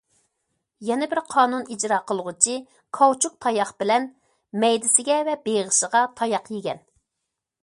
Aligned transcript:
يەنە 0.87 1.07
بىر 1.11 1.21
قانۇن 1.33 1.67
ئىجرا 1.75 1.99
قىلغۇچى 2.13 2.57
كاۋچۇك 3.01 3.37
تاياق 3.47 3.73
بىلەن 3.85 4.11
مەيدىسىگە 4.65 5.23
ۋە 5.31 5.41
بېغىشىغا 5.49 6.07
تاياق 6.23 6.55
يېگەن. 6.59 6.87